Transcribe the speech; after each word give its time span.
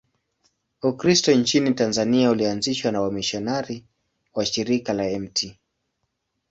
Ukristo 0.83 1.33
nchini 1.33 1.73
Tanzania 1.73 2.29
ulianzishwa 2.31 2.91
na 2.91 3.01
wamisionari 3.01 3.85
wa 4.33 4.45
Shirika 4.45 4.93
la 4.93 5.19
Mt. 5.19 5.57